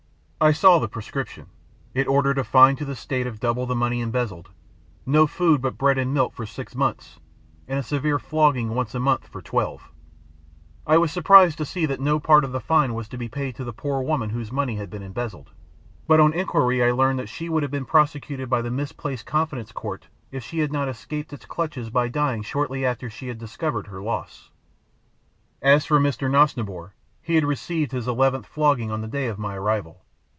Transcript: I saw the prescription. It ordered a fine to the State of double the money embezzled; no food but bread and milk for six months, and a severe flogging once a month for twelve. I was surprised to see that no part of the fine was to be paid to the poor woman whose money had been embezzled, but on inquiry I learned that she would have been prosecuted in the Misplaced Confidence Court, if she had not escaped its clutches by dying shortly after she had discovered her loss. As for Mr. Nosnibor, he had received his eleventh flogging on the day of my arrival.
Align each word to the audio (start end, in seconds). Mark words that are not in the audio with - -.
I 0.43 0.51
saw 0.53 0.79
the 0.79 0.87
prescription. 0.89 1.49
It 1.93 2.07
ordered 2.07 2.39
a 2.39 2.43
fine 2.43 2.75
to 2.77 2.83
the 2.83 2.95
State 2.95 3.27
of 3.27 3.39
double 3.39 3.67
the 3.67 3.75
money 3.75 4.01
embezzled; 4.01 4.49
no 5.05 5.27
food 5.27 5.61
but 5.61 5.77
bread 5.77 5.99
and 5.99 6.15
milk 6.15 6.33
for 6.33 6.47
six 6.47 6.75
months, 6.75 7.19
and 7.67 7.77
a 7.77 7.83
severe 7.83 8.17
flogging 8.17 8.69
once 8.73 8.95
a 8.95 8.99
month 8.99 9.27
for 9.27 9.39
twelve. 9.39 9.91
I 10.87 10.97
was 10.97 11.11
surprised 11.11 11.59
to 11.59 11.63
see 11.65 11.85
that 11.85 11.99
no 12.01 12.19
part 12.19 12.43
of 12.43 12.53
the 12.53 12.59
fine 12.59 12.95
was 12.95 13.07
to 13.09 13.19
be 13.19 13.29
paid 13.29 13.55
to 13.57 13.63
the 13.63 13.71
poor 13.71 14.01
woman 14.01 14.31
whose 14.31 14.51
money 14.51 14.77
had 14.77 14.89
been 14.89 15.03
embezzled, 15.03 15.51
but 16.07 16.19
on 16.19 16.33
inquiry 16.33 16.83
I 16.83 16.89
learned 16.91 17.19
that 17.19 17.29
she 17.29 17.47
would 17.47 17.61
have 17.61 17.71
been 17.71 17.85
prosecuted 17.85 18.51
in 18.51 18.63
the 18.63 18.71
Misplaced 18.71 19.27
Confidence 19.27 19.71
Court, 19.71 20.07
if 20.31 20.43
she 20.43 20.57
had 20.57 20.73
not 20.73 20.89
escaped 20.89 21.31
its 21.33 21.45
clutches 21.45 21.91
by 21.91 22.07
dying 22.07 22.41
shortly 22.41 22.83
after 22.83 23.11
she 23.11 23.27
had 23.27 23.37
discovered 23.37 23.85
her 23.85 24.01
loss. 24.01 24.49
As 25.61 25.85
for 25.85 25.99
Mr. 25.99 26.31
Nosnibor, 26.31 26.95
he 27.21 27.35
had 27.35 27.45
received 27.45 27.91
his 27.91 28.07
eleventh 28.07 28.47
flogging 28.47 28.89
on 28.89 29.01
the 29.01 29.07
day 29.07 29.27
of 29.27 29.37
my 29.37 29.55
arrival. 29.55 30.03